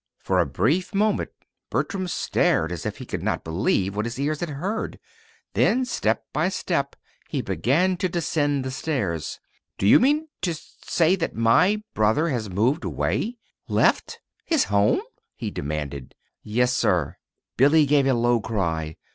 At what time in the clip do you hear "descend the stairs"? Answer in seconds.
8.09-9.39